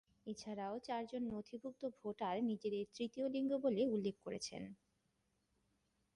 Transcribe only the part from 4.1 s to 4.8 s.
করেছেন।